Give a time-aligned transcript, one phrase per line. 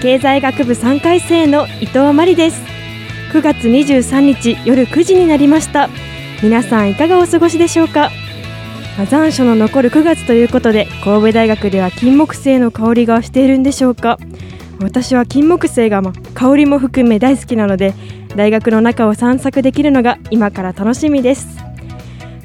[0.00, 2.62] 経済学部3回生の伊藤真理です。
[3.32, 5.90] 9月23日夜9時になりました。
[6.40, 8.12] 皆さんいかがお過ごしでしょうか？
[9.10, 14.18] 残暑の残る9月ということで神戸大学では金木犀の香りがしているんでしょうか？
[14.80, 17.92] 私は金木犀が、ま、香りも含め大好きなので
[18.36, 21.58] 大学の中を散策できるのが今から楽しみです。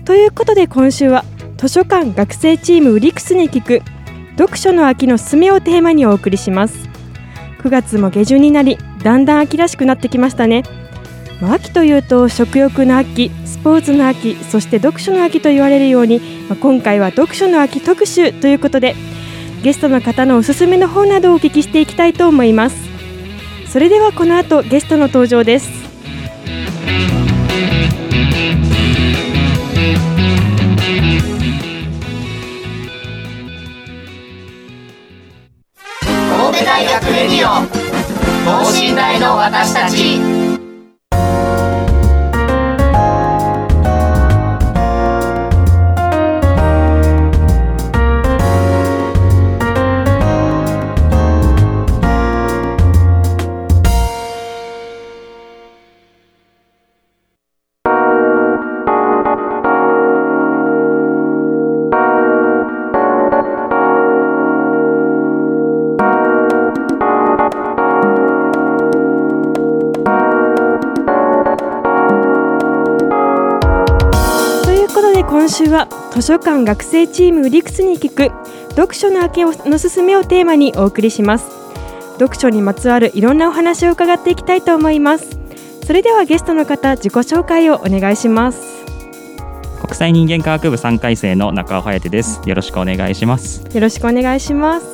[0.05, 1.23] ということで今週は
[1.58, 3.83] 図書館学生チームウリクスに聞く
[4.39, 6.92] 読書の秋のすすめをテーマにお送りします。
[7.64, 10.64] 9月も下旬になりだんだん秋らしくなってきましたね。
[11.39, 18.95] ま、秋というと食欲の秋スポーツの秋そして読書の秋と言われるように、ま、今回は読書の秋特集ということで
[19.61, 22.75] ゲストの方のおすすめの本などをお聞きしていきたいと思います。
[23.70, 25.83] それではこの後ゲストの登場です。
[36.66, 37.66] 大学レディオ
[38.45, 40.52] 等身大の私たち。
[75.53, 78.31] 週は図書館学生チームリクスに聞く
[78.71, 81.45] 読書の秋のすすめをテーマにお送りします。
[82.14, 85.37] 読書にまつわるいろんなお話を伺っていきたいと思います。
[85.86, 88.83] それではゲストの方自己紹介をお願いします。
[89.81, 92.42] 国際人間科学部3回生の中尾颯です。
[92.45, 93.63] よろしくお願いします。
[93.71, 94.87] よろしくお願いします。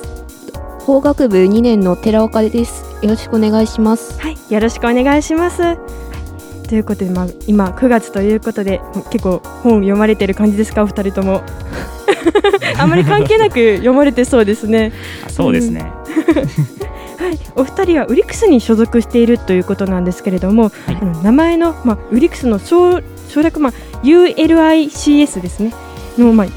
[0.82, 2.84] 法学部2年の寺岡です。
[3.02, 4.20] よろしくお願いします。
[4.20, 5.78] はいよろしくお願いします
[6.70, 8.80] ということで、まあ、今9月ということで
[9.12, 10.84] 結構本読まれてる感じですか？
[10.84, 11.42] お二人とも。
[12.78, 14.94] あんまり関係なく読まれてそうですね。
[15.30, 15.82] そうですね、
[17.18, 25.74] はい、お二人はウリックスに所属しているということなんですけれども、はい、名前の、まあ、ウリックスの省省略、まあ、ULICS ですね。
[26.18, 26.48] の、まあ、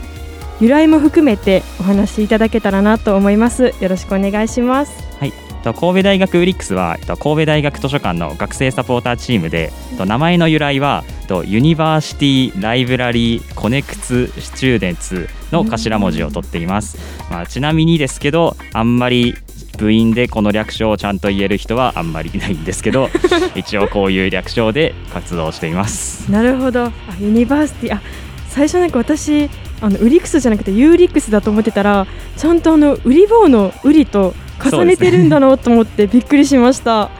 [0.60, 3.72] 由来も含めてお話しいただけたらなと思います。
[3.80, 4.92] よろしくお願いします。
[5.18, 11.04] はい神戸大学 ULiCS は神戸大学図書館の学生サポーターチームで名前の由来は
[11.46, 16.98] University Library Connects Students の頭文字を取っています、
[17.30, 19.34] まあ、ちなみにですけどあんまり
[19.78, 23.08] 部員でこの略称をちゃんと言える人はあんまりいないんですけど
[23.56, 26.30] 一応こういう略称で活動しています。
[26.30, 26.84] なるほど。
[26.84, 28.02] あ University あ
[28.48, 29.48] 最初なんか私
[29.80, 32.06] あのウリックスじゃなくてユーリックスだと思ってたら
[32.36, 34.34] ちゃんとあのウリボーのウリと
[34.64, 37.10] 重ねてるんだろうと思ってびっくりしました。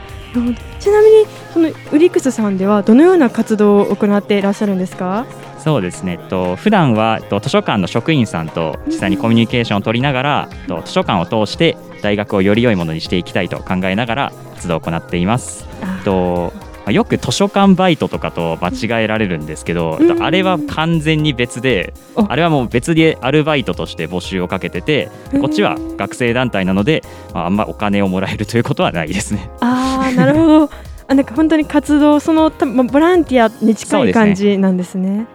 [0.79, 5.25] ちなみにそのウリックスさんではどのような活動を行っていらっしゃるんですか？
[5.59, 15.65] そうですね、えっと普段はえっと図書館の職員さんと実際にコミュニケーションを取りながら、と図書館を通して大学をより良いものにしていきたいと考えながら活動を行っています。
[16.03, 16.51] と
[16.85, 25.09] まあ、よく図書館バイトとかと間違えられるんですけど、うん、あれは完全に別で、あれはもう別でアルバイトとして募集をかけてて、
[25.39, 27.01] こっちは学生団体なので、
[27.33, 29.49] まあ、あんまお金をもらえるということはないですね。
[29.61, 30.69] あなるほど。
[31.07, 35.25] あなんか本当に活動そのボランティアに近い感じなんですね。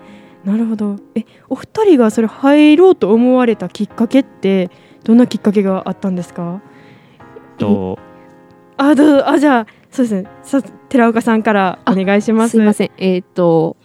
[0.45, 0.97] なるほど。
[1.15, 4.71] えお二人がそれ入ろうと思われたきっかけって
[5.05, 6.61] どんなきっかけがあったんですか？
[7.59, 7.99] と
[8.77, 13.77] あどあじゃあそうですねさ寺岡さんからお願いしますすいませんえっ、ー、と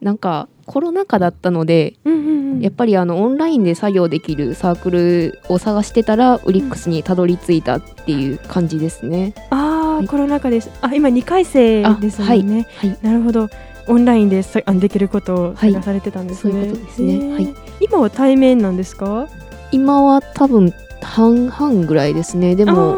[0.00, 9.34] なんかコロナ禍だったので、うんうんうん、やっぱりあのオンラインで作業できるサークルを探してたらウリックスにたどり着いたっていう感じですね。
[9.50, 10.70] ああ、はい、コロナ禍です。
[10.80, 13.48] あ今2回生ですね、はいはい、なるほど。
[13.88, 16.54] オンラインでさあできることを探されてたんですね。
[16.54, 17.32] はい、そういうことですね。
[17.34, 17.54] はい。
[17.80, 19.28] 今は対面なんですか？
[19.72, 20.72] 今は多分
[21.02, 22.54] 半々ぐらいですね。
[22.54, 22.96] でも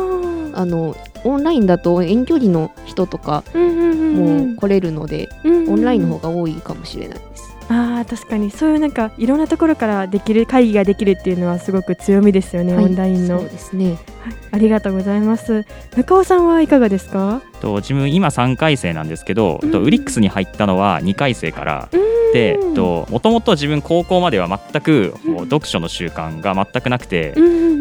[0.54, 0.94] あの
[1.24, 7.56] オンラインだと遠距離の人とかも来れるので、オンラインの方が多いかもしれないです。
[7.68, 13.40] あ確かにそういうなんかいろんなところからできる会議ができるっていうのはすごく強みですよね、はい、オンラインの。
[13.40, 13.98] そうですね、はい、
[14.52, 15.64] ありがとうございます。
[15.96, 17.42] 中尾さんはいかがですか？
[17.60, 22.14] と自分今3回生なんですけど、うん、とウリックスに入ったのは2回生から、うん。
[22.34, 25.14] でもともと自分高校までは全く
[25.44, 27.32] 読書の習慣が全くなくて、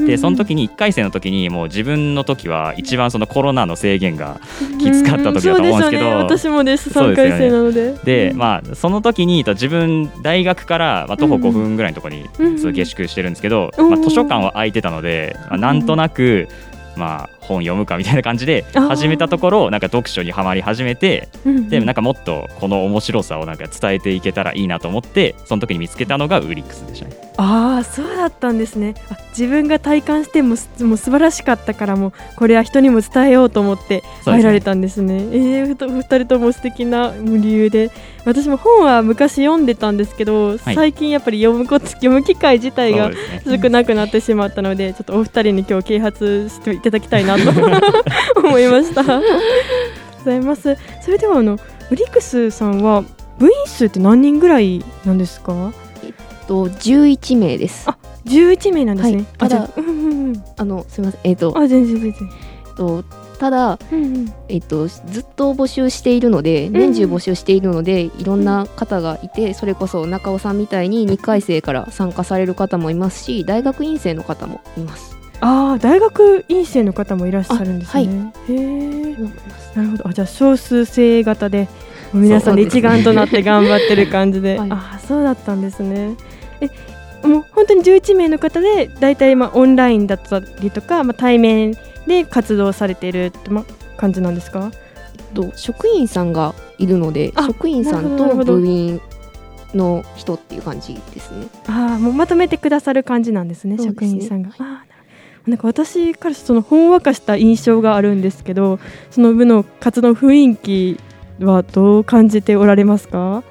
[0.05, 4.39] でその時に1回生の時にもう自分の時は一番そのコロナの制限が
[4.79, 6.91] きつかった時だと思うんですけど、ね、私もです。
[6.91, 7.93] 3回生なので。
[8.03, 12.29] で、ね、まあその時に自分大学からまあ徒歩5分ぐらいのところに
[12.73, 16.47] 下宿してるんですけど、まあ、図書館は空いてたので、まあ、なんとなく
[16.95, 21.27] まあ、本読むかみたいな感じで始めたところなんか読書にはまり始めて、
[21.69, 27.33] でなんかもっとこの面白さをなんか伝えていけたらいいなと思ってその時に見つけたのがウリックスでしたね。
[27.37, 28.93] ああそうだったんですね。
[29.09, 35.19] あ自分が体感してももう素晴らしかったからもこれは人にも伝えようと思って入られたんですね。
[35.19, 37.91] すねえー、2人とも素敵な理由で
[38.25, 43.11] 私も本は昔読んでたんですけど、はい、最近やっぱり読むこと 読む機会自体が
[43.45, 47.49] 少なくなってしまったので、ね、ちょっとお二人に今日啓発していただきたいなと
[48.39, 49.03] 思いました。
[49.03, 49.21] ご
[50.25, 50.77] ざいます。
[51.01, 51.59] それではあの
[51.91, 53.03] ウリックスさんは
[53.39, 55.73] 部員数って何人ぐらいなんですか？
[56.47, 57.89] と11名です。
[57.89, 59.15] あ、11名なんですね。
[59.17, 59.69] はい、ただ、
[60.57, 62.29] あのすみません、えっ、ー、と、あ全然全然。
[62.75, 63.03] と
[63.43, 75.17] ただ、うんうん、えっ、ー、とずっと募集しているので、年中募集しているので、うんうん、いろんな方がいて、それこそ中尾さんみたいに2回生から参加される方もいますし、大学院生の方もいます。
[75.41, 78.07] ああ、大学院生の方もいらっしゃるんですね。
[78.07, 78.11] は
[78.47, 79.15] い、へえ。
[79.75, 80.07] なるほど。
[80.07, 81.67] あ、じゃあ少数制型で。
[82.13, 86.15] 皆さんで一丸となって頑張ってる感じで、はい、ああそうだったんですね。
[86.61, 86.67] え
[87.27, 91.75] もう本当に11名の方で大体まあオンラインだったりとか、まあ、対面
[92.07, 93.65] で活動されているってま
[93.97, 94.71] 感じなんですか？
[95.33, 99.01] と職員さんがいるので職員さんと部員
[99.73, 101.47] の人っていう感じですね。
[101.67, 103.83] ああもうまとめてくださる感じなんですね、ね。
[103.83, 104.51] 職員さんが。
[104.59, 104.83] あ
[105.47, 108.79] なんか私からそのほんわかした印象があるんですけど
[109.11, 110.97] その部の活動雰囲気
[111.43, 113.43] はどう感じておられますか？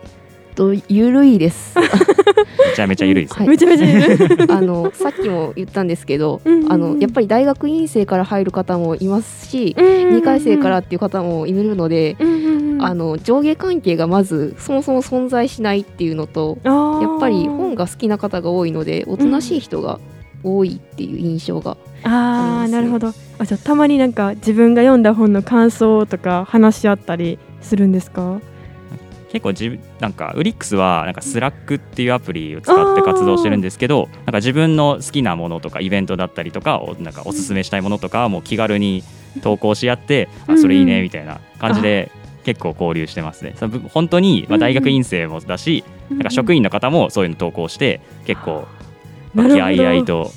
[0.55, 1.75] とゆるいです。
[1.79, 6.65] めちゃめちゃゆるいです、はい、めちゃめちゃゆる あのさっきも言ったんですけど、うん。
[6.65, 16.71] うん、あのやっぱり大学院生から入る方もいますし、うんうんうん、2回生からっていう方もいるので、うんうんうん、あの上下関係がまずそもそも存在しないっていうのとや
[17.17, 19.99] っぱり本が好きな方が多いのでおとなしい人が
[20.45, 23.13] 多いっていう印象がああ、ね、なるほど。
[23.39, 28.41] あじゃたまになんか自分が読んだ本の感想とか話し合ったりするんですか？
[29.33, 39.03] 結構自なんか ULiCS はなんか Slack っていうアプリを使って活動してるんですけどなんか自分の好きなものとかイベントだったりとかをなんかおすすめしたいものとかもう気軽に
[39.43, 42.11] 投稿し合ってあそれいいねみたいな感じで
[42.45, 43.55] 結構交流してますね。
[43.95, 48.67] 本当にまあ大学院生もだしなんか職員の方もそういうの投稿して結構
[49.35, 50.31] 和気あいあいと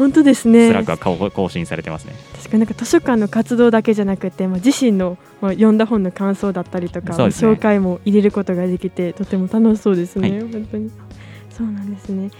[0.00, 0.68] 本当ですね。
[0.68, 2.14] スラックは更新されてますね。
[2.32, 10.90] 確かになんか図書館の活動だけじゃなくて、まあ、自身の、まあ、読んだ本の感想だったりとか、ね、紹介も入れることができてとても楽しそうですね、はい、本当に。
[11.50, 12.30] そうなんですね。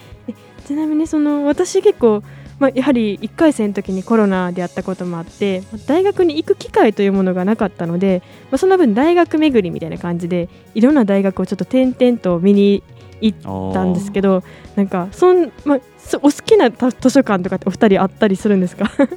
[0.66, 2.22] ちなみにその私結構
[2.58, 12.82] まあ、やはり1回生の時にコロナであったこともあって大学に行く機会というものがなかったので、まあ、その分大学巡りみたいな感じでいろんな大学をちょっと転々と見に
[13.20, 13.38] 行っ
[13.74, 14.42] たんですけど
[14.76, 15.80] なんかそん、まあ、
[16.18, 18.88] お好きな図書館とかってお二人あったりするんですか？
[18.88, 19.10] 好き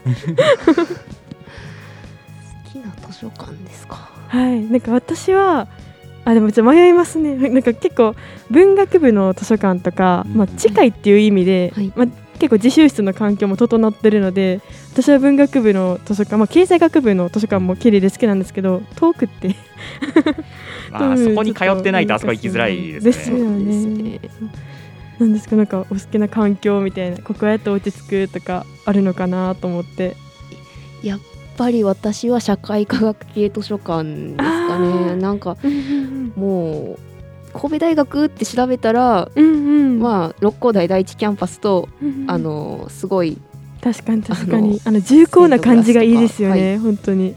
[2.79, 4.09] な図書館ですか？
[4.27, 4.61] はい。
[4.61, 5.67] なんか私は
[6.25, 7.35] あでもちょっと迷いますね。
[7.49, 8.15] なんか結構
[8.49, 12.07] 文学部の図書館とか、まあ、近いっていう意味で、はい、まあ、
[12.43, 14.59] 結構自習室の環境も整ってるので
[14.91, 19.55] 私は文学部の図書館、まあ、経済学部の図書館も綺麗で好きなんですけど遠くって。
[20.91, 23.07] まあ そこに通ってないとあそこ行きづらいですね。
[23.07, 24.19] ですよね。
[25.19, 30.17] なんですかなんかお好きな環境みたいなここやって落ち着くとかあるのかなと思って。
[31.01, 31.19] やっ
[31.55, 35.15] ぱり私は社会科学系図書館ですかね。
[35.15, 35.55] なんか
[36.35, 37.12] もう
[37.53, 39.49] 神戸大学って調べたら、うんう
[39.97, 43.37] ん、まあ六甲台第一キャンパスと、うんうん、あのすごい
[43.81, 44.81] 確かに確かに。
[44.85, 47.35] あの重厚な感じがいいですよね、はい、本当に、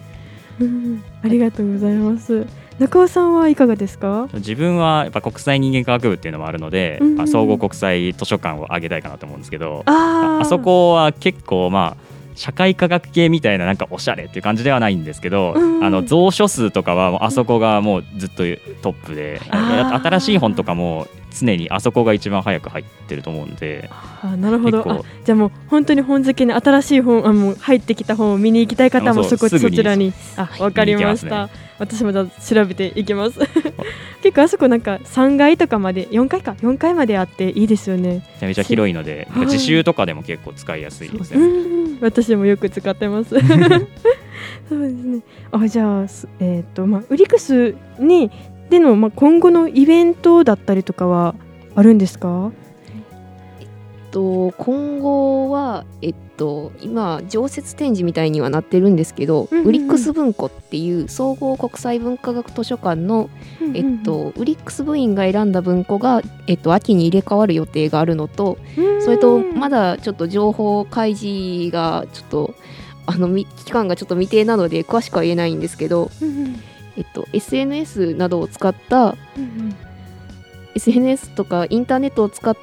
[0.61, 2.46] うん、ありがとうございます。
[2.78, 4.28] 中尾さんはいかがですか？
[4.35, 12.06] 自分はやっぱ国際人間科学部っていうのもあるので、うん総合国際図書館を挙げたいかなと思うんですけどああそこは結構まあ
[12.37, 15.85] 社会科学系みたいななんかおしゃれっていう感じではないんですけど、うん。
[15.85, 18.37] あの蔵書数とかはもうあそこがもうずっと
[18.83, 23.90] トップで、あー新しい本とかも常にあそこが一番早く入ってると思うんで。
[24.23, 25.05] あなるほど。
[25.25, 30.12] じゃあもう本当に本好きに新しい本あもう入ってきた本を見に行きたい方もあそこそちらに。
[30.37, 33.38] あわかりました、私もじゃあ調べていきます。
[34.23, 38.09] 結構あそこなんか3階とかまで4階か4階まであっていいですよね。
[38.09, 39.47] めちゃめちゃ広いのではい。
[39.47, 41.47] 自習とかでも結構使いやすいですうね。
[41.95, 41.99] ん。
[42.00, 43.30] 私もよく使ってます。
[44.68, 45.21] そうですね。
[45.52, 48.30] あじゃあすえっ、とまあウリクスに
[48.71, 51.35] での、まあ、今後のイベントだったりとかは
[51.76, 52.50] あるんですか？
[54.11, 59.69] と今後は、えっと、今常設展示みたいにはなってるんですけど、うんうんうん。
[59.69, 63.31] ウリックス文庫っていう総合国際文化学図書館の、
[63.75, 68.59] えっと、ウリックス部員が選んだ文庫が、えっと、秋に入れ替わる予定があるのと
[69.00, 72.55] それとまだちょっと情報開示がちょっと
[73.07, 76.62] あのみ期間がちょっと未定なので詳しくは言えないんですけど、うんうん。
[76.97, 79.75] えっと、SNS などを使ったうん
[80.76, 82.57] SNS とかインターネットを使っ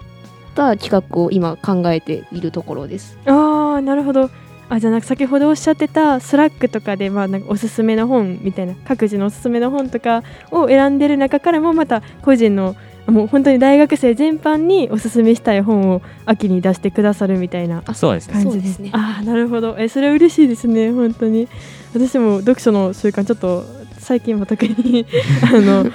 [0.56, 3.18] た企画を今考えているところです。
[3.26, 3.32] あ
[3.76, 4.30] あなるほど。
[4.70, 12.76] あじゃあなんか先ほどおっしゃってた Slack とかでまあなんかおすすめの本みたいな各自のおすすめの本とかを選んでる中からもまた個人の
[13.06, 17.84] もう本当に大学生全般におすすめしたい本を秋に出してくださるみたいな。
[17.86, 18.34] あそうですね。
[18.34, 19.76] 感じそうですねああなるほど。
[19.78, 21.50] えそれは嬉しいですね本当に。
[21.94, 23.66] 私も読書の習慣ちょっと
[24.04, 25.06] 最近は特に
[25.44, 25.90] あのだ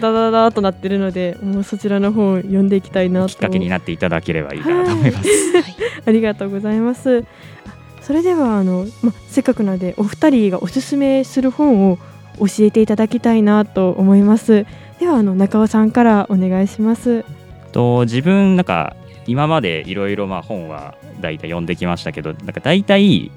[0.00, 5.28] だだだとなってるのでもうそちらの本を読んでいきたいなときっかけになっていただければいいかなと思います。
[6.06, 7.24] ありがとうございます。
[7.66, 11.98] あそれではあの、ま、せっかくなのでお二人がおすすめする本を
[12.38, 14.66] 教えていただきたいなと思います。
[15.00, 17.24] ではあの中尾さんからお願いします。
[17.72, 23.30] と自分なんか今までいろいろまあ本は大体読んできましたけどなんか大体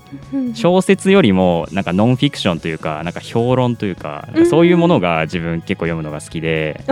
[0.53, 6.83] 小説よりもなんかノンフィクションというかなんか評論というかそういうものが自分結構読むのが好きで。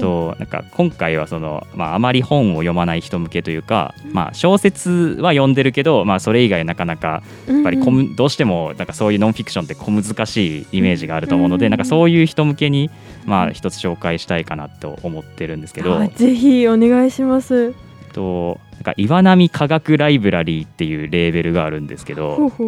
[0.00, 12.90] となんか今回はその、まあ、あまり本を読まない人向けというか、まあ、小説は読んでるけど、まあ、それ以外なかなかやっぱり小むどうしてもなんかそういうノンフィクションって小難しいイメージがあると思うので、うんなんかそういう人向けに、
[13.24, 17.74] まあ、一つ紹介したいかなと思ってるんですけどあぜひお願いします。
[18.12, 22.62] となんか岩波科学ライブラリーっていうレーベルがあるんですけどそ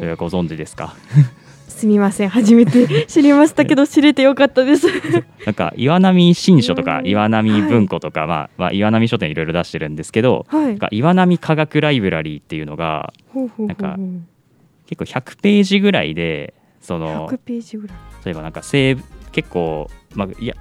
[0.00, 0.10] れう。
[0.10, 0.96] はご存知ですか？
[1.68, 4.88] すみません初めて知りましたけど知れてよかったです。
[5.46, 10.78] なんか岩波新書とかうん岩波文庫とか、まあまあ、岩波書店いろいろ出してるんですけどはいなん。
[10.78, 13.12] か岩波科学ライブラリーっていうのが
[13.58, 13.96] なんか
[14.86, 17.96] 結構100ページぐらいでその100ページぐらい。
[18.26, 18.96] 例えばなんか生
[19.32, 20.56] 結構、まあ、いや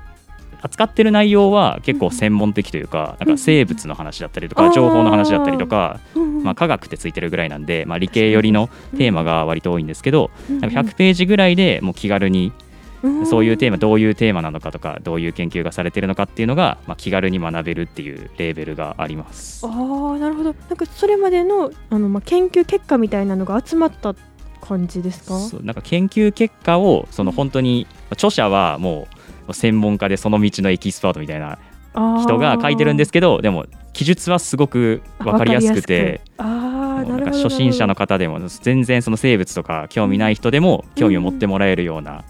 [0.62, 6.00] 扱ってる内容は結構専門的というかなんか生物の話だったりとか情報の話だったりとか、
[6.44, 12.52] まあ、科学ってついてるぐらいなんで、まあ、理系寄りのテーマが割と多いんですけどうんなんか100ページぐらいでもう気軽に
[13.02, 19.66] うんそういうテーマどういうテーマなのかとかどういう研究がされてるのかっていうのが、まあ、気軽に学べるっていうレーベルがあります。
[19.66, 20.54] ああなるほど。
[20.54, 24.16] なんかそれまでのあの、まあ、研究結果みたいなのが集まった
[24.60, 25.40] 感じですか？
[25.40, 29.16] そうなんか研究結果をその本当に著者はもう
[29.54, 31.58] 専門家でその道のエキスパートみたいな
[31.94, 42.24] 人が書いてるんですけどでも記述はすごく分かりやすくてななんか初心者の方でも全然その生物とか興味ない人でも興味を持ってもらえるような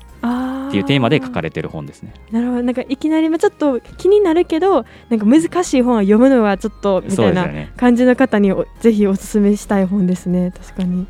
[0.69, 2.13] っていうテーマで書かれれてる本ですね。
[2.31, 2.63] なるほど。
[2.63, 7.67] なんかいきなりまあちょっと気になるけどなんか難しい本は読むのはちょっとみたいな。
[7.77, 10.51] 感じの方におぜひおすすめしたい本ですね。
[10.51, 11.07] 確かに、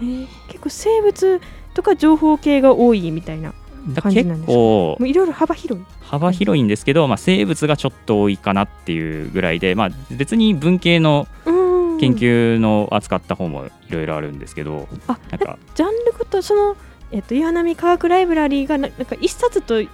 [0.00, 1.40] えー結構生物
[1.74, 3.52] とか情報系が多いみたいな
[4.00, 5.84] 感じなんですか構もういろいろ幅広い。
[6.00, 11.64] 幅広いんですけど、まあ、生物がちょっと多いかなっていうぐらいで、まあ、別に文系のうん。
[12.00, 16.76] 研究の扱った本もいろいろあるんですけど、あなんかジャンルごとその、
[17.12, 19.90] えっと岩波科学ライブラリーがななんか一冊と一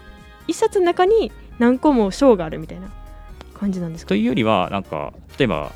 [0.54, 2.88] 冊の中に何個も章があるみたいな
[3.52, 4.08] 感じなんですか？
[4.08, 5.72] というよりはなんか例えば、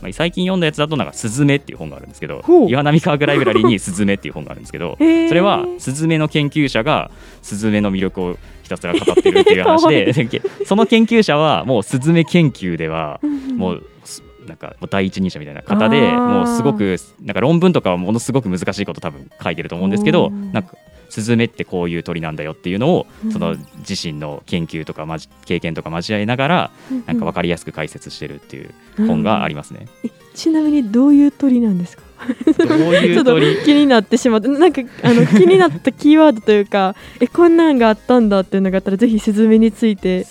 [0.00, 7.10] まあ、最近読んだやつだとなんか「スズメ」っていう本があるんですけど岩波科学ライブラリーに「スズメ」っていう本があるんですけど それはスズメの研究者が
[7.42, 10.12] スズメの魅力をひたすら語ってるっていう話で
[10.64, 13.20] その研究者はもうスズメ研究では
[13.56, 20.74] もうすなんかもう第一人者みたいな方でもうすごくなんか論文とかはものすごく難しいこと多分書いてると思うんですけどなんか
[21.08, 23.32] スズメってこういう鳥なんだよっていうのをうん。
[23.32, 26.70] その自身の研究とかまじ経験とか交えながら
[27.06, 28.70] なんか分かりやすく解説してるっていう
[29.06, 29.86] 本がありますね。
[30.34, 32.02] ちなみにどういう鳥なんですか？
[32.66, 40.26] どういちょっと気になってしまってなんかあの気になったキーワードというか えこんなんがあったんだっていうのがあったらぜひスズメについて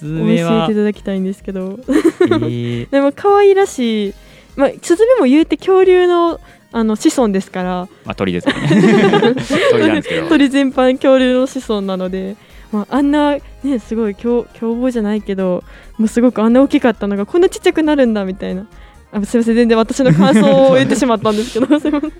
[0.00, 1.78] 教えていただきたいんですけど。
[1.84, 2.88] えー。
[2.90, 4.14] でも可愛らしい、
[4.56, 6.40] まあ、スズメも言うて恐竜の
[6.72, 7.88] あの子孫ですから。
[8.04, 8.68] まあ鳥ですよね。
[9.70, 10.28] 鳥なんですけど。
[10.28, 12.36] 鳥全般恐竜の子孫なので、
[12.72, 15.62] まあ、あんなねすごい凶凶暴じゃないけど
[15.98, 18.66] もうすごくあんな大きかったのがこんなちっちゃくなるんだみたいな。
[19.12, 21.78] あすみません全然私の感想を言ってしまったんですけど。
[21.80, 22.12] すいません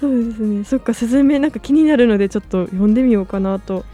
[0.00, 0.64] そうですね。
[0.64, 3.84] そっかスズメなんか気になるのでちょっと読んでみようかなと。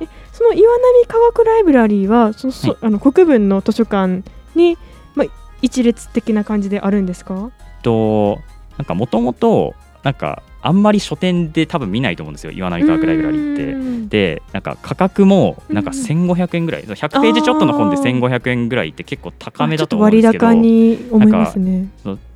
[0.00, 4.24] えその岩波科学ライブラリーはその、そあの国分の図書館
[4.56, 4.76] に、
[5.14, 5.28] まあ、
[5.62, 7.52] 一列的な感じであるんですか？
[7.82, 8.40] と
[8.78, 12.52] なんかもともとなんかあんまり書店で多分見ないと思うんですよ。
[12.52, 14.08] 岩波科学ライブラリーって。
[14.08, 20.46] でなんか価格もなんか1500円ぐらい、100ページちょっとの本で1500円ぐらいって結構高めだと思うんですけど。
[20.46, 21.88] 割高に思いますね。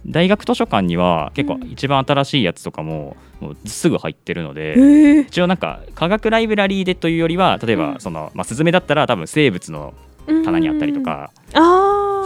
[0.06, 9.94] 大学図書館には結構一番新しいやつとかももうすぐ入ってるので、えー、一応なんか科学ライブラリーでというよりは例えばその、まあ、スズメだったら多分生物の
[10.26, 11.60] 棚にあったりとか、あ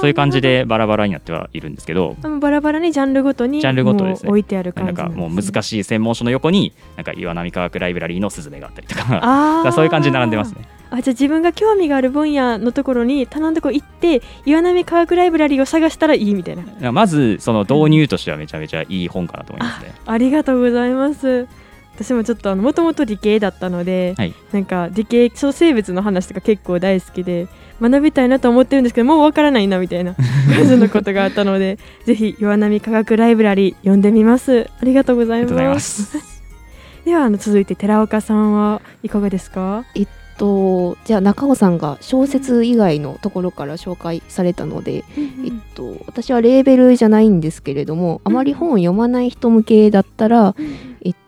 [0.01, 9.21] そういう感じでバラバラになってはいるんですけどバラバラにジャンルごとにジャンルごとです、ね、置いてある感じ、ね、なんかもう難しい専門書の横になんか岩波科学ライブラリーのスズメがあったりとか
[9.67, 10.67] あそういう感じに並んでますね。
[10.93, 16.91] あじゃあ自分が興味がある分野のところに頼んでこ行って岩波科学ライブラリーを探したらいいみたいな。
[16.91, 21.47] まずその導入としてはめちゃめちゃいい本かなと思いますね、ありがとうございます
[21.95, 27.47] 私もちょっともともと理系だったので、はい、なんか理系小生物の話とか結構大好きで
[27.81, 30.15] 学びたいなと思ってるんですけどもうわからないなみたいな
[30.55, 34.69] 感じのことがあったのでぜひ岩波科学ライブラリー読んでみます。
[34.81, 36.19] ありがとうございます。
[37.05, 39.85] ではあの続いて寺岡さんはいかがですか？
[39.95, 51.19] えっとじゃあ中尾さんが小説以外のところから紹介されたので、うん、えっと私はレーベルじゃないんですけれどもあまり本を読まない人向けだったら、うん、えっと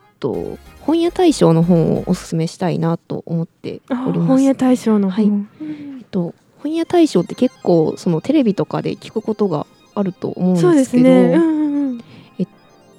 [0.80, 4.28] 本屋大賞の本をおすすめしたいなと思っております。
[4.28, 11.34] 本屋大賞のはい、えっと本屋大賞って結構そのテレビとかで聞くことがあると思うんですけど、ね。
[11.34, 12.00] うんうん、
[12.38, 12.48] えっ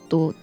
[0.10, 0.34] と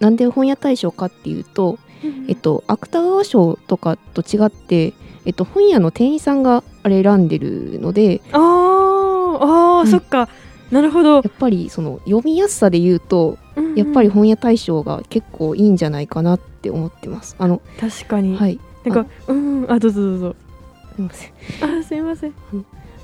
[0.00, 4.94] なんで本屋大賞かっていうと、うん、えっと芥川賞とかと違って、
[5.26, 10.28] えっと、本屋の店員さんがあれ選んでるのであーあー、うん、そっか
[10.70, 17.36] なるほどやっぱりその読みやすさで言うと、うんうん、やっぱり本屋大賞が結構いいんじゃないかなって思ってます。
[17.38, 20.36] あの確かに、はい、なんかうんあどうぞどうぞ。
[20.94, 21.32] すみません。
[21.78, 22.34] あすみません。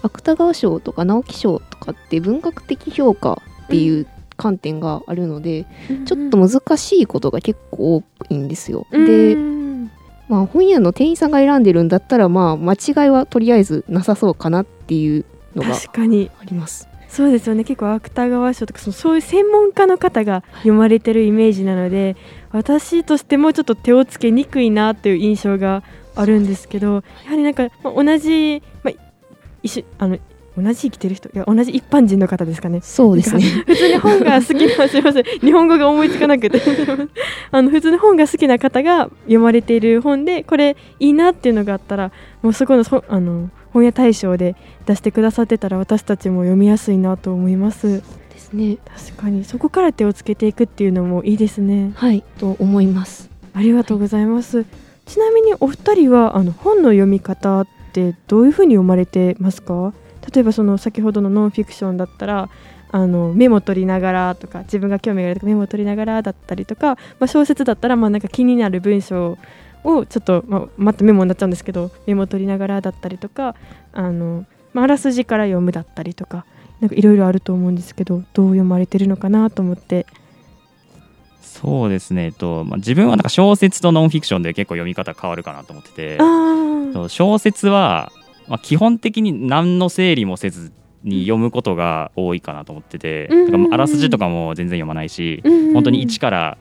[0.03, 8.87] 芥川賞とか直木賞とかって文学的評価っていう観点があるので、うん、ちょっと難しいことが結構多いんですよ。
[8.93, 9.37] うん、で、
[10.29, 16.89] まあ本屋の店員さんが選んでるんだったらまあ間違いはとりあえずなさそうかなっていうのが確かにあります。
[17.17, 17.65] そうですよね。
[17.65, 22.15] 結構芥川賞とかそのそういう専門家の方が読まれてるイメージなので
[22.53, 25.83] 私としてもちょっと手をつけにくいなっていう印象が
[26.15, 28.95] あるんですけどやはりなんか、まあ、同じ、まあ、
[29.63, 30.19] 一緒あの
[30.59, 32.83] 同じ生きてる人いや同じ一般人の方ですかね。
[32.83, 33.43] そうですね。
[33.67, 35.25] 普通に本が好きなすいません。
[35.25, 36.61] 日本語が思いつかなくて。
[37.51, 48.01] あの普通に本が好きな方が読まれている本でこれいいなっていうのがあったらもうそこのそあの本屋大賞で出してくださってたら私たちも読みやすいなと思います。
[48.31, 48.79] ですね。
[48.87, 49.45] 確かに。
[49.45, 51.93] そこから手をつけていくっていうのもいいですね。
[51.95, 52.25] はい。
[52.39, 53.29] と思います。
[53.53, 54.67] ありがとうございます、はい、
[55.05, 59.93] ちなみにお二人はあの本の読み方ってどういうふうに読まれてますか？
[60.33, 62.49] 例えばその先ほどのノンフィクションだったら
[62.93, 69.37] あのメモ取りながらとか自分が興味があるとかメモ取りながらだったりとか、まあ、小説だったらまあなんか気になる文章
[69.87, 73.55] をちょっと、まあ、またメモになっちゃうんですけどメモ取りながらだったりとか
[73.93, 76.45] あの、まあ、あらすじから読むだったりとか
[76.81, 80.07] なんかいろいろあると思うんですけどどう読まれてるのかなと思って。
[81.41, 86.19] そうですね、えっとまあ、自分はなんか小説とノンフィクションで結構読み方変わるかなと思ってて。
[87.09, 88.11] 小説は、
[88.49, 90.73] まあ、基本的に何の整理もせず
[91.03, 96.59] に読むことが多いかなと思ってて、うん、あらすじとかも全然読まないし、うん、本当に一から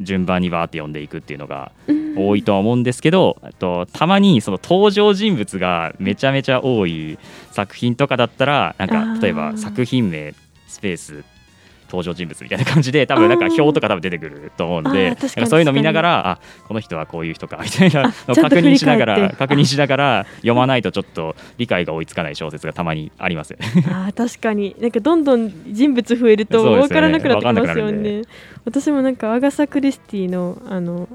[0.00, 1.72] 順番にバーって読んでいくっていうのが
[2.16, 7.18] 多いとは思うんですけど、うん、とたまにその登場人物がめちゃめちゃ多い
[7.52, 10.34] 作品とかだったらなんか例えば作品名
[10.66, 11.24] スペース
[11.88, 15.16] 登場人物みたいな感じで多分なんか表とか多分出てくると思うんで
[15.46, 23.84] そういうの見ながらあこの人はこういう人かみたいなのを 確認しながら確認しながら読まないとちょっと理解が追いつかない小説がたまにありますよね。
[23.88, 24.76] あ確かに。
[24.78, 28.22] なんかどんどん人物増えると分からなくなってきますよね、ね、
[28.64, 31.08] 私もなんかアガサ・クリスティのあの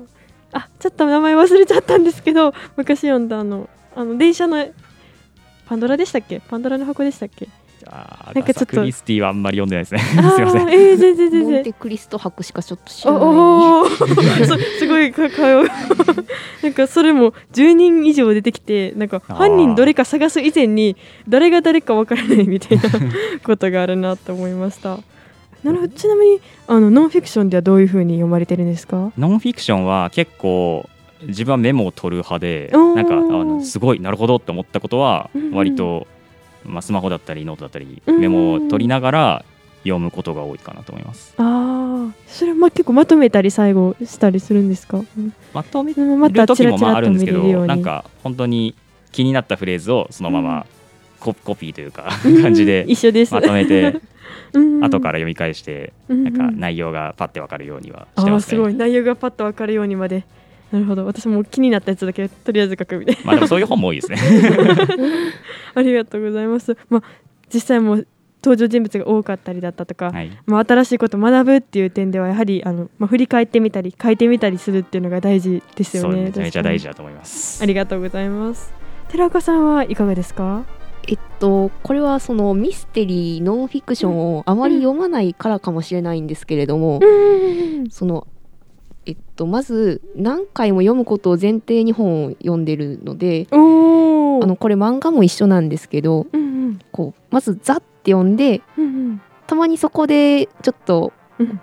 [0.54, 4.68] あちょっと名前忘れちゃったんですけど昔読んだあのあの電車の
[5.66, 6.40] パンドラでしたっけ？
[6.40, 7.48] パンドラの箱でしたっけ？
[7.86, 10.00] あなんかちょっとクリスティはあんまり読んでないですね。
[10.32, 10.70] すみません。
[10.70, 11.52] えー、全然全然。
[11.52, 13.22] モンテクリスト博しかちょっと知らない。
[13.24, 15.64] おすごいかかよ。
[16.64, 20.96] なんかそれも10人以上出てきて、なんか犯人どれか探す以前に
[21.28, 22.84] 誰が誰かわからないみたいな
[23.44, 25.00] ことがあるなと思いました。
[25.64, 25.94] なるほど。
[25.94, 29.12] ちなみにあのノンフィクションではどういうふうに読まれてるんですか？
[29.18, 30.90] ノンフィクションは結構
[31.22, 36.06] 自分はメモを取る派でなんかあのすごいなるほどって思ったことは割と、
[36.66, 39.46] まあ、スマホだったりノートだったりメモを取りながら
[39.84, 41.34] 読むことが多いかなと思います。
[41.38, 45.02] ああ、それは結構まとめたり最後したりするんですか？
[45.54, 48.76] まとめる時もまああるんですけど、なんか本当に
[49.12, 50.68] 気になったフレーズをそのままコ
[51.24, 52.10] コピーというか
[52.42, 52.86] 感じで
[53.32, 54.00] まとめて。
[54.82, 58.74] 後から読み返して、なんか内容がパッてわかるようにはしてます、ね、すごい。
[58.74, 60.26] 内容がパッとわかるようにまで。
[60.72, 61.06] なるほど。
[61.06, 63.22] 私も気になったやつだけとりあえず書くみたいな。
[63.24, 64.18] まあでもそういう本も多いですね。
[65.76, 66.78] ありがとうございます。
[66.90, 67.04] まあ
[67.54, 68.04] 実際も
[68.44, 76.24] 登場人物が多かったりだったとか、はい、まあ、新しいことを学ぶっていう点ではやはりあの、まあ、振り返ってみたり書いてみたりするっていうのが大事ですよね。
[76.24, 77.64] めちゃめちゃ大事だと思います。
[77.64, 78.74] ありがとうございます。
[79.10, 80.66] 寺岡さんはいかがですか？
[81.08, 88.28] えっと、これはそのミステリーノンフィクションをあまり読まないからかもしれないんですけれども、うん、その
[89.06, 101.14] えっと、まず何回も読むことを前提に本を読んでるのであのこれ漫画も一緒なんですけど、うんうん、こうまずざっって読んで、うんうん、たまにそこでちょっと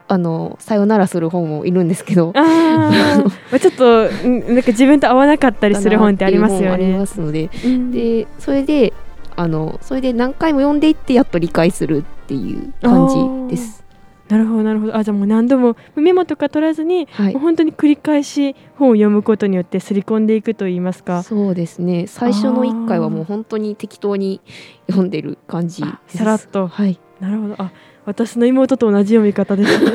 [0.09, 3.23] あのさよならする本もいるんですけどあ
[3.61, 6.69] ちょっとなんか自分と合わなかったりする本ってありますよね。
[6.71, 7.51] ありますので。
[7.65, 8.93] うん、でそれで
[9.41, 13.83] あのそれで何回も読んでいってやっと理解するっていう感じです。
[14.29, 14.97] なるほどなるほど。
[14.97, 21.23] あじゃあもう何度もメモとか取らずに、はい、本当に繰り返し本を読むことによって刷り込んでいくといいますか。
[21.23, 22.07] そうですね。
[22.07, 24.43] 最初の1回はもう本当に適当に
[24.89, 26.69] 読んでる感じさらっと。
[26.69, 27.01] はい。
[27.19, 27.55] なるほど。
[27.57, 27.73] あ
[28.05, 29.91] 私の妹と同じ読み方ですね。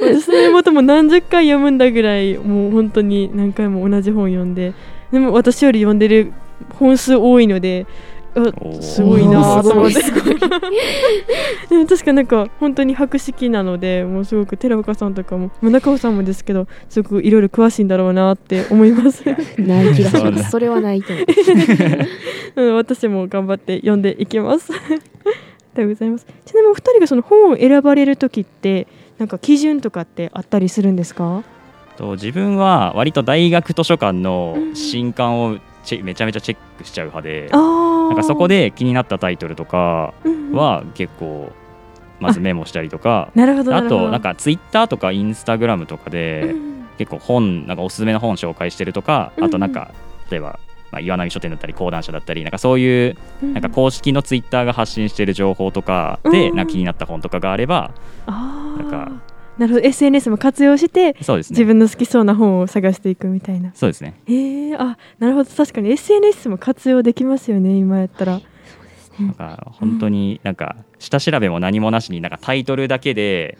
[0.00, 4.74] 私の妹も何十回読むんだぐらいもう本当に何回も同じ本読んで。
[5.10, 6.32] でも私より読んでる
[6.76, 7.86] 本数多いので
[8.80, 10.00] すごいなと思って。
[11.68, 19.24] でも確かなんか本当に博識なのでもうすごく寺岡さんとかも中尾さんもですけどすごくいろいろ詳しいんだろうなって思います。
[19.58, 20.50] ない気がします。
[20.50, 22.74] それはないと思う。
[22.76, 24.72] 私も頑張って読んでいきます。
[24.72, 25.02] ありが
[25.74, 26.26] とうございます。
[26.44, 28.86] ちなみにお二人がその本を選ばれる時って
[29.18, 31.42] なんか基準とかってあったりするんですか？
[31.96, 35.56] と自分は割と大学図書館の新刊を
[36.02, 40.14] めちゃめちゃチェックしちゃう派で、なんかそこで気になったタイトルとか
[40.52, 41.52] は結構
[42.18, 46.54] まずメモしたりとか、なるほどあとなんかツイッターとかインスタグラムとかで
[46.98, 49.92] 結構本なんかおすすめの本紹介してるとか、あとなんか
[50.30, 50.58] 例えば
[50.90, 57.92] まあ、岩波書店だったり講談社だったりなんかそういうなんか公式のツイッターが発信している情報とかでなんか気になった本とかがあれば
[58.26, 59.12] なんか
[59.60, 59.86] なるほど。
[59.86, 63.72] SNS も活用してそうです、ね、自分の好きそうな本を探していくみたいな。
[63.74, 64.14] そうですね。
[64.26, 65.50] へえあなるほど。
[65.50, 68.40] 確かに SNS も活用できますよね今やったら。
[69.20, 73.58] なんか本当になんか下調べも何もなしになんかタイトルだけで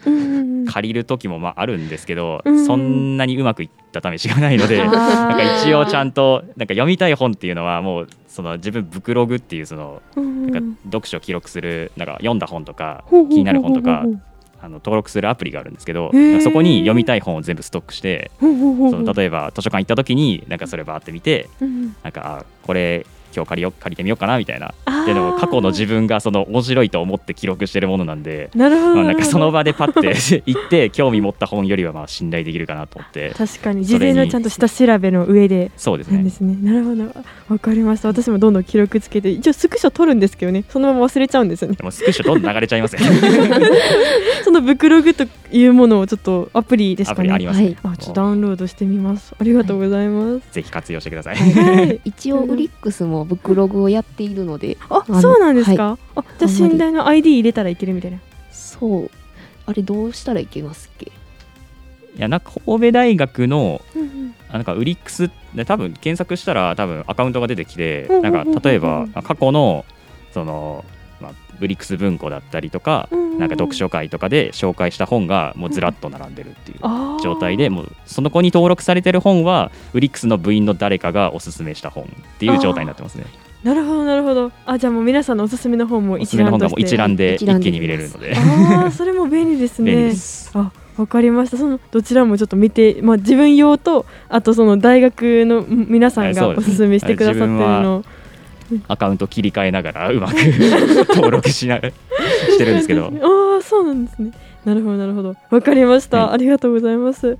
[0.67, 14.03] 借りる時もまああるんですけど、そんなにうまくいった試しがないので、なんか一応ちゃんとなんか読みたい本っていうのはもうその自分ブクログっていうそのなんか読書を記録するなんか読んだ本とか気になる本とか
[14.61, 21.49] あの登録するアプリがあるんですけどそこに読みたい本を全部ストックしてその例えば図書館行った時になんかそれバーって見て、
[22.03, 24.73] なんかこれ今日借りよ借りてみようかなみたいな。
[25.01, 33.31] っていうのも過去の自分がその面白いと思って記録してるものなんでなるほど、まあ、なんかその場でパッて 行って興味持った本よりはまあ信頼できるかなと思って。
[33.31, 33.85] 確かに。
[33.85, 35.71] 事前のちゃんと下調べの上で。
[35.77, 36.23] そうですね。
[36.23, 36.57] ですね。
[36.61, 37.03] なるほど。
[37.49, 40.63] わかりました私もどんどん記録つけて一応スクショ取るんですけどね。
[40.69, 41.75] そのまま忘れちゃうんですよね。
[41.75, 43.01] でもスクショどんどん流れちゃいますね。
[44.43, 47.31] そのブクログというものをちょっとアプリですかね。
[47.31, 49.33] あります、ね、はい、あちょっとダウンロードしてみます。
[49.39, 58.19] ありがとうございます、はい、ぜひ活用してください、はい、 一応ウリックスもブクログをやっているのであそうなんですか、はい、あじゃあ信頼の ID 入れたらいけるみたいな。
[58.51, 59.11] そう。
[59.65, 61.11] あれどうしたらいけますっけ？
[62.15, 69.85] いやなんか神戸大学の、うんうん、なんかウリックスで多分検索したら多分アカウントが出てきて、なんか例えば過去の
[70.33, 71.00] そのまあ、
[71.61, 76.79] ブリックス文庫だったりとか、なんか読書会とかで紹介した本がもうずらっと並んでるっていう
[77.23, 82.07] 状態で、もうその子に登録されてる本はブリックスの部員の誰かがおすすめした本っ
[82.39, 83.25] ていう状態になってますね。
[83.63, 84.51] なるほどなるほど。
[84.65, 86.81] あじゃあもう皆さんのおすすめの本も一覧として。
[86.81, 88.35] 一覧で一気に見れるので。
[88.35, 90.13] ああそれも便利ですね。
[90.55, 91.57] あわかりました。
[91.57, 98.03] そのどちらもちょっと見て、まあ、自分用とあとその大学の皆さんがおすすめしてくださってるの
[98.87, 100.33] アカウント切り替えながらうまく
[101.15, 103.11] 登録しなしてるんですけど。
[103.21, 104.31] ああそうなんですね。
[104.65, 105.35] なるほどなるほど。
[105.49, 107.37] わかりました、はい、ありがとうございます。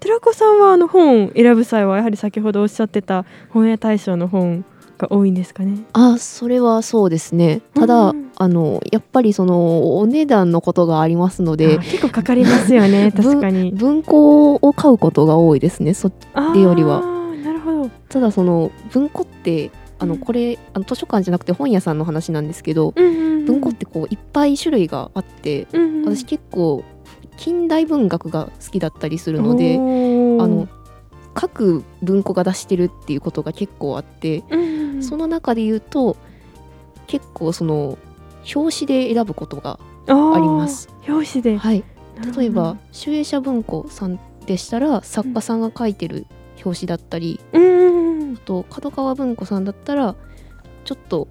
[0.00, 4.64] 寺子さんはあの本選ぶ際はやはり先ほどおっしゃってた本屋大賞の本
[4.98, 5.84] が多いんですかね？
[5.92, 7.60] あそれはそうですね。
[7.74, 13.12] ただ、うん、あのやっぱりそのお値段のことがありますので結構かかりますよね。
[13.12, 13.72] 確かに。
[13.72, 15.94] 文庫を買うことが多いですね。
[15.94, 16.10] そ
[16.54, 17.00] れよりは。
[17.44, 17.90] なるほど。
[18.08, 25.66] ただその文庫ってあのこれあの図書館じゃなくて本屋さんの話なんですけど、文庫ってこういっぱい種類があって、
[26.04, 26.84] 私結構
[27.36, 29.78] 近代文学が好きだったりするのであ
[30.46, 30.68] の
[31.34, 34.42] 各文庫が出してるっていうことが結構あって、
[35.00, 36.16] その中で言うと
[37.06, 37.98] 結構その
[38.54, 39.78] 表紙で選ぶことが
[40.08, 40.88] ああります。
[41.08, 41.84] 表紙で、はい、
[42.36, 46.26] 例えば集英社文庫さんでしたら作家さんが書いてる
[46.64, 50.14] 表紙だったり、うん、あと角川文庫さんだったら
[50.84, 51.28] ちょっと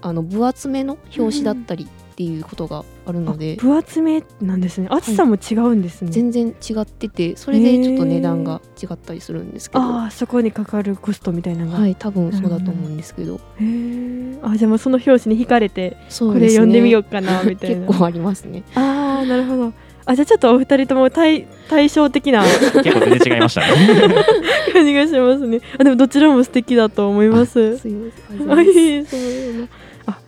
[0.00, 4.88] あの分厚めの表紙だったりっていうことがあるので、分厚めなんですね。
[4.90, 9.82] 厚さも違うんですね、全然違っててそれでちょっと値段が違ったりするんですけど。
[9.82, 11.78] ああそこにかかるコストみたいなのが。
[11.78, 13.36] はい多分そうだと思うんですけど。
[13.36, 17.86] へえあじゃあもうその表紙に惹かれてそうこれ読んでみようかなみたいな。
[17.86, 18.64] 結構ありますね。
[18.74, 19.72] ああなるほど
[20.08, 23.66] あじゃあちょっとお二人とも対対照的な結構全然違いましたね。
[24.72, 25.60] 感じがしますね。
[25.78, 27.76] あでもどちらも素敵だと思います。
[27.76, 28.50] すいません。
[28.50, 29.06] あいい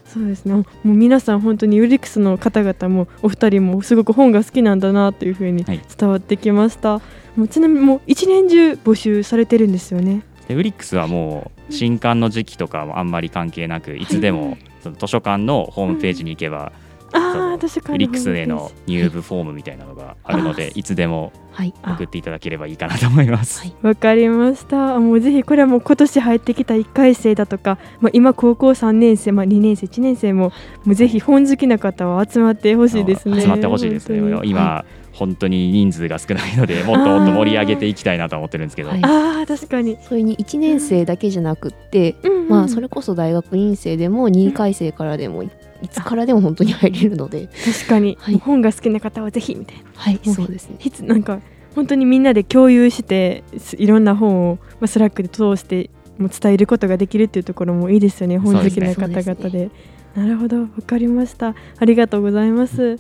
[0.05, 0.53] そうですね。
[0.53, 5.81] もう皆さん本当にユリックスの方々もお二人もすごく本が好きなんだなというふうにはい。
[5.99, 7.01] 伝わってきました、
[7.35, 10.21] もうちなみにもう一年中募集されてるんですよね。
[10.47, 16.73] でウリックスはもう新刊の時期とかもあんまり関係なくいつでもその図書館のホームページに行けばああ
[17.13, 17.95] 確かに。
[17.97, 20.83] ウリックスへの入部フォームみたいなのがあるのでい。
[20.83, 21.75] つでもはい。
[21.83, 23.61] 送っていただければいいかなと思います。
[23.61, 23.75] はい。
[23.83, 24.99] わかりました。
[24.99, 30.53] もうぜひこれはもう今年入ってきた1回生だとか、まあ、今高校3年生、まあ、2年生1年生も
[30.85, 33.41] もうぜひ本好きな方は集まってほしいですね。
[33.41, 34.21] 集まってほしいですね。
[34.21, 34.51] 本当に。
[34.51, 45.51] 今、本当に人数が少ないのでもっともっと盛り上げていきたいなと思ってるんですけど、はいああ確かに、それに1年生だけじゃなくって、うんうんまあそれこそ大学院生でも2回生からでもい
[45.83, 47.49] いつからでも本当に入れるので。
[47.49, 48.39] 確かに、はい。
[48.39, 49.85] 本が好きな方はぜひみたいな。
[49.95, 50.79] はいそうですね。
[51.07, 51.41] なんか
[51.75, 58.39] 本当にみんなで共有してすいろんな本を、まあ、 Slack で通してもう伝えることができるっていうところもいいですよね。
[58.39, 59.51] 本好きな方々で。
[59.51, 61.55] ですなるほどわかりました。
[61.79, 62.99] ありがとうございます。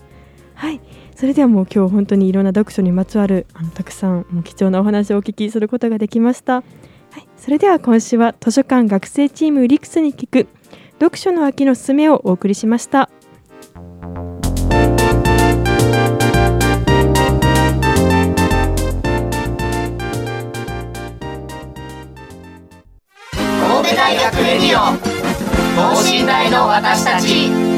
[0.54, 0.80] はい。
[1.20, 6.62] それではもう今日本当にいろんな読書にまつわるあのたくさんもう貴重なお話をお聞きすることができました、は
[7.18, 10.48] い、それでは今週は図書館学生チーム ULiCS に聞く
[11.00, 13.08] 読書の秋のすすめをお送りしました。
[23.32, 24.80] 神戸大学レディオ
[25.74, 27.69] 等身大の私たち。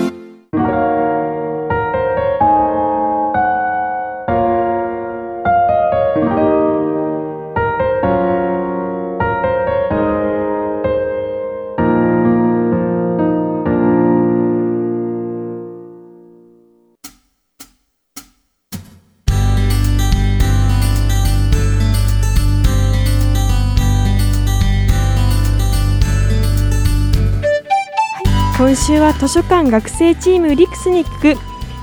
[28.83, 31.41] 週は図書館学生チームリクスに聞く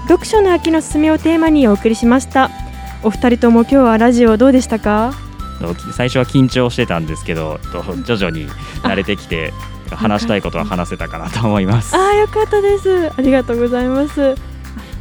[0.09, 2.49] 読書の秋のすすめをテーマにお送りしました。
[3.03, 5.13] お二人とも今日はラジオどうでしたか？
[5.95, 8.49] 最初は緊張してたんですけどと徐々に
[8.83, 9.53] 慣れてきて
[9.91, 11.95] 話したいことは話せたかなと思います。
[11.95, 13.09] ああよかったです。
[13.17, 14.35] ありがとうございます。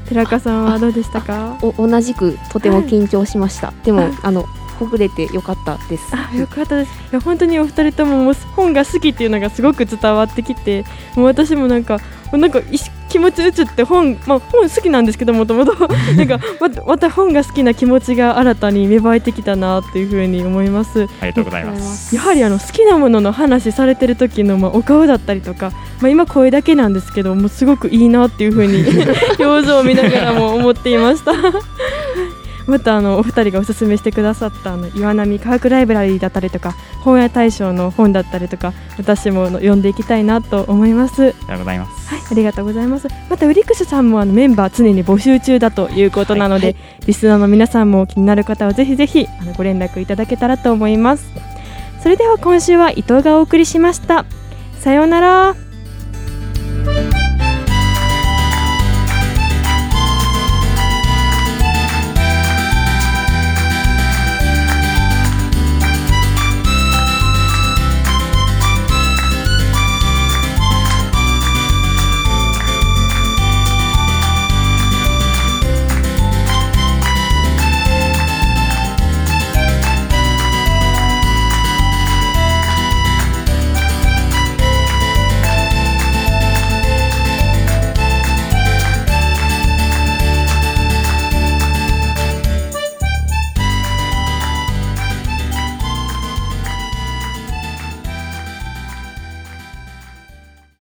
[0.08, 1.58] 寺川さんはどうでしたか？
[1.62, 3.72] お同じくとても緊張しました。
[3.82, 4.44] でもはいあの
[4.78, 10.84] ほぐれてよかったですあよかったですいや本当にお二人とももう本が好きっていうのがすごく伝わってきて
[11.16, 11.98] もう私もなんか
[12.32, 12.60] なんか
[13.08, 15.72] 気持ち移って本、まあ、本好きなんですけどもともと
[16.14, 22.14] なんかまたまた本が好きな気持ちが新たに芽生えてきたなっていうふうに思いますありがとうございます。
[22.14, 28.84] やはりあの好きなものの話されてる時のまあお顔だったりとか、まあ、今声だけなんですけどもうすごくいいなっていうふうに
[29.40, 31.32] 表情を見ながらも思っていました。
[32.68, 41.22] またあのお二人がおすすめしてくださったあの岩波科学ライブラリーだったりとか本屋大賞の本だったりとか私も読んでいきたいなと思います。
[41.22, 42.28] はい、ありがとうございます。
[42.30, 43.08] ありがとうございます。
[43.30, 46.76] またウリックスさんもあのメンバー常に募集中だということなので、はい
[47.06, 51.30] リスナーの皆さんも気になる方はぜひぜひあのご連絡いただけたらと思います。
[52.02, 54.26] それでは今週は伊藤がお送りしました。
[54.78, 55.56] さようなら。